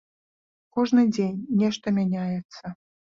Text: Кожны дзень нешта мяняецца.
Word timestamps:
Кожны 0.77 1.03
дзень 1.15 1.35
нешта 1.59 1.93
мяняецца. 1.99 2.73